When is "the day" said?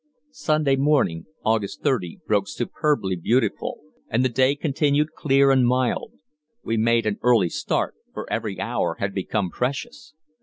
4.25-4.55